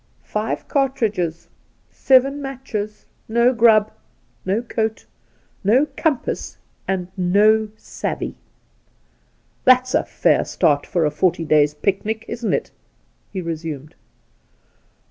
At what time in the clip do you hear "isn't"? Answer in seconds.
12.27-12.51